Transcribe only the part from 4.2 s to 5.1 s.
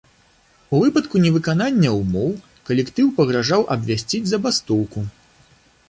забастоўку.